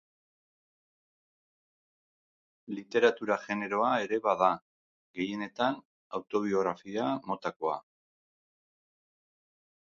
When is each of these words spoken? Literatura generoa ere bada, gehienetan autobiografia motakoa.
Literatura 2.77 3.37
generoa 3.43 3.91
ere 4.05 4.19
bada, 4.29 4.49
gehienetan 5.19 5.79
autobiografia 6.21 7.07
motakoa. 7.29 7.77